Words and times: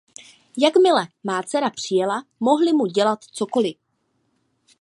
Jakmile 0.57 1.07
má 1.23 1.43
dcera 1.43 1.69
přijela, 1.69 2.23
mohli 2.39 2.73
mu 2.73 2.85
dělat 2.85 3.23
cokoli. 3.23 3.75